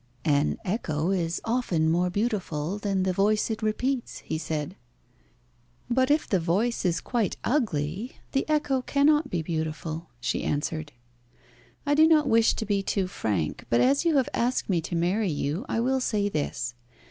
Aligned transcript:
"An 0.25 0.57
echo 0.65 1.11
is 1.11 1.39
often 1.45 1.87
more 1.87 2.09
beautiful 2.09 2.79
than 2.79 3.03
the 3.03 3.13
voice 3.13 3.51
it 3.51 3.61
repeats," 3.61 4.17
he 4.21 4.39
said. 4.39 4.75
"But 5.91 6.09
if 6.09 6.27
the 6.27 6.39
voice 6.39 6.85
is 6.85 6.99
quite 6.99 7.37
ugly 7.43 8.13
the 8.31 8.49
echo 8.49 8.81
cannot 8.81 9.29
be 9.29 9.43
beautiful," 9.43 10.09
she 10.19 10.41
answered. 10.43 10.91
"I 11.85 11.93
do 11.93 12.07
not 12.07 12.27
wish 12.27 12.55
to 12.55 12.65
be 12.65 12.81
too 12.81 13.05
frank, 13.05 13.65
but 13.69 13.79
as 13.79 14.03
you 14.03 14.17
have 14.17 14.29
asked 14.33 14.71
me 14.71 14.81
to 14.81 14.95
marry 14.95 15.29
you 15.29 15.67
I 15.69 15.79
will 15.79 15.99
say 16.01 16.29
this. 16.29 16.73